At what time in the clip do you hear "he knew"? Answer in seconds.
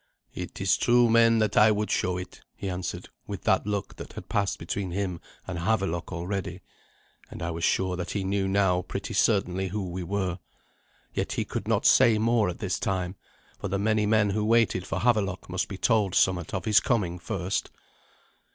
8.09-8.47